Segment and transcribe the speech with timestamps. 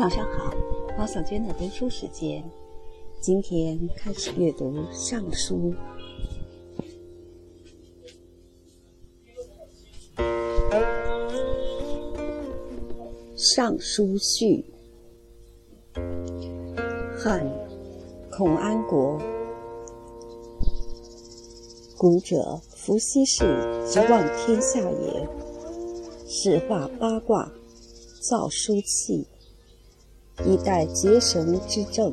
[0.00, 0.50] 早上好，
[0.96, 2.42] 毛小娟的读书时间。
[3.20, 5.74] 今天开始阅读《尚书》。
[13.54, 14.64] 《尚书序》
[17.14, 17.46] 汉
[18.30, 19.20] 孔安国，
[21.98, 23.44] 古者伏羲氏
[23.86, 25.28] 之望天下也，
[26.26, 27.52] 始画八卦，
[28.22, 29.26] 造书契。
[30.46, 32.12] 以待结绳之政，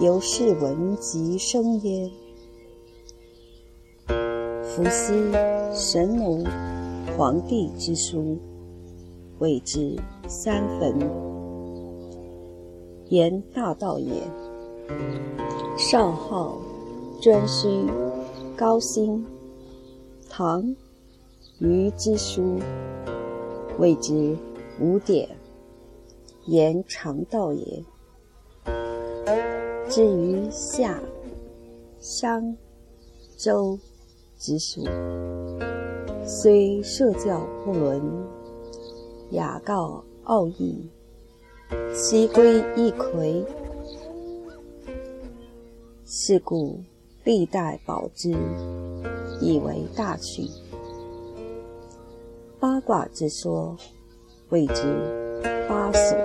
[0.00, 2.10] 由是文及生焉。
[4.62, 5.14] 伏羲
[5.72, 6.44] 神农
[7.16, 8.38] 皇帝之书，
[9.38, 9.96] 谓之
[10.26, 10.98] 三坟。
[13.08, 14.22] 言大道也。
[15.76, 16.58] 少昊
[17.20, 17.88] 颛顼
[18.56, 19.24] 高辛
[20.28, 20.76] 唐
[21.58, 22.58] 虞之书，
[23.78, 24.36] 谓之
[24.80, 25.28] 五典。
[26.46, 27.84] 言常道也。
[29.88, 31.00] 至于夏、
[32.00, 32.56] 商、
[33.36, 33.78] 周
[34.38, 34.82] 之书，
[36.24, 38.02] 虽社教不伦，
[39.30, 40.90] 雅告奥义，
[41.94, 43.44] 其归一窺。
[46.06, 46.80] 是故
[47.24, 48.30] 历代保之，
[49.40, 50.44] 以为大趣。
[52.60, 53.76] 八卦之说，
[54.50, 55.23] 谓之
[55.68, 56.16] 八所。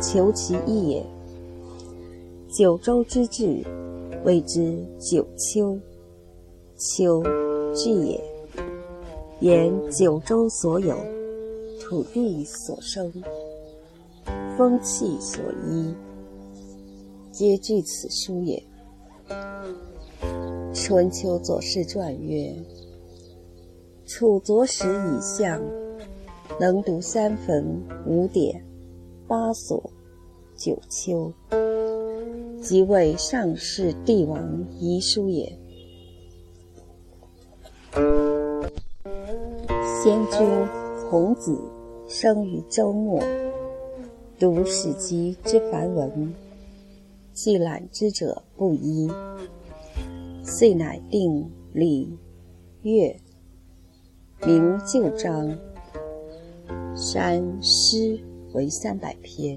[0.00, 1.04] 求其一也。
[2.48, 3.62] 九州之治，
[4.24, 5.78] 谓之九丘。
[6.76, 7.22] 丘，
[7.74, 8.20] 治也。
[9.40, 10.96] 言九州所有，
[11.80, 13.10] 土地所生，
[14.56, 15.94] 风气所依，
[17.30, 18.62] 皆据此书也。
[20.74, 22.54] 春秋左氏传曰：
[24.06, 25.58] 楚左史以相，
[26.60, 27.64] 能读三坟
[28.04, 28.62] 五典。
[29.26, 29.82] 八所
[30.54, 31.32] 九丘，
[32.60, 35.58] 即为上世帝王遗书也。
[40.02, 40.46] 先君
[41.08, 41.58] 孔子
[42.06, 43.22] 生于周末，
[44.38, 46.34] 读《史记》之繁文，
[47.32, 49.10] 既览之者不一，
[50.44, 52.18] 遂乃定礼
[52.82, 53.16] 乐
[54.44, 55.56] 明旧章
[57.00, 58.20] 山诗。
[58.52, 59.56] 为三百篇，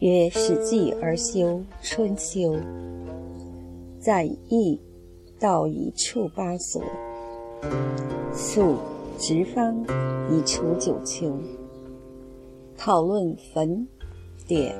[0.00, 1.40] 曰《史记》而修
[1.80, 2.54] 《春秋》，
[4.00, 4.80] 在易
[5.38, 6.82] 道以处八所，
[8.32, 8.74] 素
[9.16, 9.80] 直方
[10.32, 11.32] 以除九丘。
[12.76, 13.86] 讨论坟
[14.48, 14.74] 典，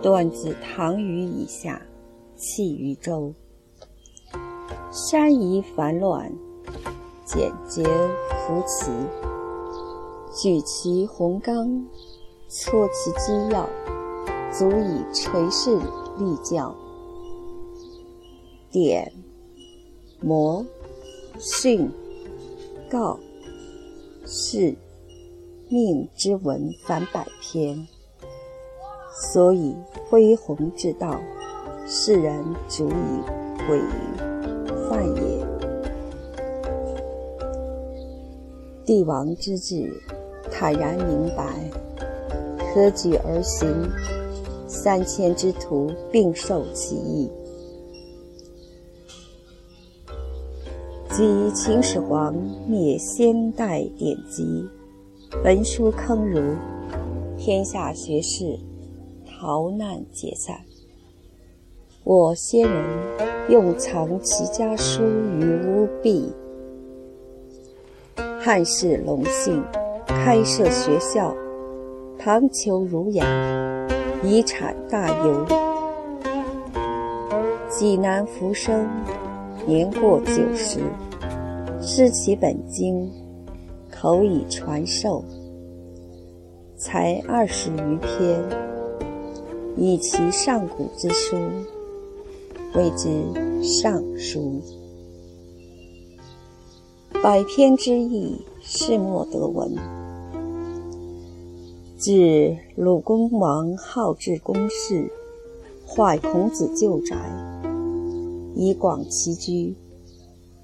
[0.00, 1.82] 断自唐虞以下，
[2.36, 3.34] 弃于周。
[4.92, 6.32] 山夷繁乱，
[7.24, 9.29] 简洁扶持。
[10.32, 11.84] 举其宏纲，
[12.48, 13.68] 挫其机要，
[14.52, 15.76] 足以垂世
[16.18, 16.74] 立教。
[18.70, 19.12] 典、
[20.20, 20.64] 模、
[21.38, 21.90] 训、
[22.88, 23.18] 告、
[24.24, 24.76] 示、
[25.68, 27.88] 命之文凡百篇，
[29.32, 29.74] 所以
[30.08, 31.20] 恢弘之道，
[31.86, 33.80] 世人足以毁
[34.88, 35.46] 犯也。
[38.84, 39.92] 帝王之治。
[40.50, 41.44] 坦然明白，
[42.72, 43.68] 科举而行，
[44.66, 47.30] 三千之徒并受其意。
[51.10, 52.34] 即秦始皇
[52.68, 54.64] 灭先代典籍，
[55.44, 56.54] 文书坑儒，
[57.36, 58.58] 天下学士
[59.26, 60.56] 逃难解散。
[62.04, 62.84] 我先人
[63.50, 66.32] 用藏其家书于屋壁，
[68.40, 69.62] 汉室隆兴。
[70.10, 71.34] 开设学校，
[72.18, 73.24] 堂求儒雅，
[74.24, 75.46] 遗产大游。
[77.68, 78.86] 济南浮生，
[79.66, 80.80] 年过九十，
[81.80, 83.08] 失其本经，
[83.90, 85.24] 口以传授，
[86.76, 88.42] 才二十余篇，
[89.76, 91.36] 以其上古之书，
[92.74, 93.08] 谓之
[93.62, 94.60] 《尚书》。
[97.22, 99.99] 百篇之义，是莫得闻。
[102.00, 105.12] 至鲁公王好治公室，
[105.86, 107.14] 坏孔子旧宅，
[108.54, 109.76] 以广其居。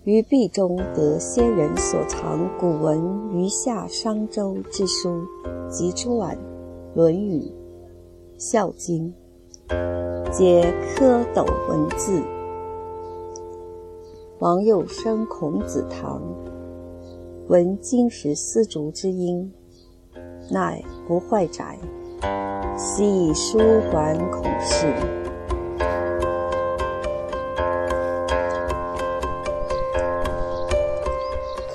[0.04, 5.26] 于壁中得先人所藏古文于夏商周之书
[5.68, 6.34] 及传
[6.94, 7.40] 《论语》
[8.38, 9.12] 《孝经》，
[10.32, 12.18] 皆蝌蚪文字。
[14.38, 16.22] 王又生孔子堂，
[17.48, 19.52] 闻金石丝竹之音。
[20.48, 21.78] 乃不坏宅，
[22.76, 23.58] 昔以书
[23.90, 24.86] 还孔氏。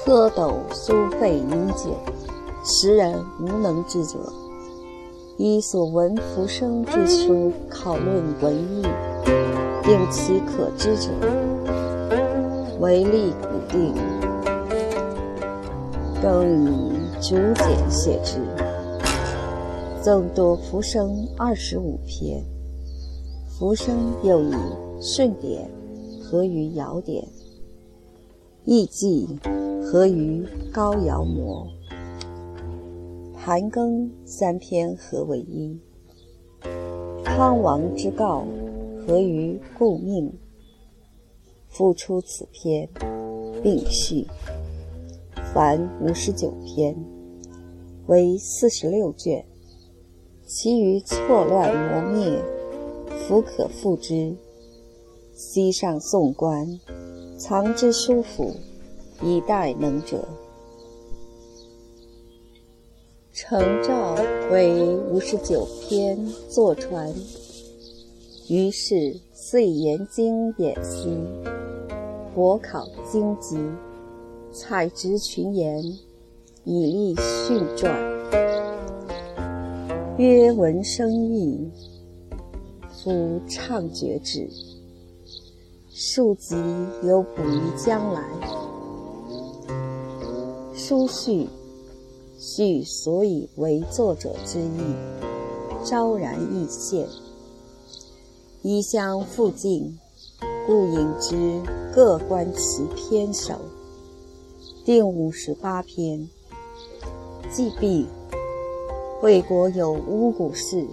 [0.05, 1.95] 蝌蚪苏肺饮酒，
[2.65, 4.17] 时人无能之者，
[5.37, 8.81] 依所闻浮生之书考论文艺，
[9.83, 11.09] 定其可知者，
[12.79, 13.93] 为立古定，
[16.21, 18.39] 更以竹简写之。
[20.01, 22.43] 增多浮生二十五篇，
[23.47, 24.51] 浮生又以
[24.99, 25.69] 顺点
[26.19, 27.23] 合于尧典，
[28.65, 29.27] 易记
[29.83, 30.43] 合于
[30.73, 31.67] 高尧模，
[33.37, 35.79] 盘庚三篇合为一。
[37.23, 38.43] 康王之告
[39.05, 40.33] 合于故命，
[41.67, 42.89] 复出此篇，
[43.61, 44.25] 并序，
[45.53, 46.95] 凡五十九篇，
[48.07, 49.45] 为四十六卷。
[50.53, 52.37] 其余错乱磨灭，
[53.21, 54.35] 弗可复之。
[55.33, 56.77] 西上宋官，
[57.37, 58.53] 藏之书府，
[59.23, 60.27] 以待能者。
[63.31, 64.17] 程照
[64.51, 66.19] 为五十九篇
[66.49, 67.15] 坐传，
[68.49, 71.17] 于是遂研经典析，
[72.35, 73.57] 博考经籍，
[74.51, 75.81] 采植群言，
[76.65, 77.95] 以立训传。
[80.21, 81.67] 曰闻声义，
[82.91, 84.47] 夫唱绝志。
[85.89, 86.55] 庶几
[87.01, 88.21] 有补于将来。
[90.75, 91.49] 书序，
[92.37, 94.95] 序所以为作者之意，
[95.83, 97.07] 昭然易现。
[98.61, 99.97] 衣相复近，
[100.67, 101.63] 故引之
[101.95, 103.55] 各观其篇首。
[104.85, 106.29] 定五十八篇，
[107.51, 108.05] 既毕。
[109.21, 110.83] 魏国有巫蛊事，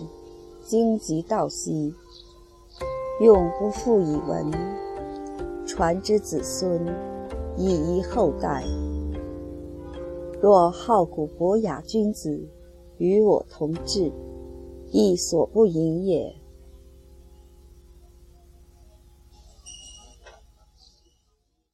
[0.63, 1.95] 荆棘道兮，
[3.23, 4.53] 用不复以闻。
[5.67, 6.79] 传之子孙，
[7.57, 8.63] 以遗后代。
[10.43, 12.47] 若好古博雅君子，
[12.99, 14.13] 与我同志，
[14.91, 16.31] 亦所不盈也。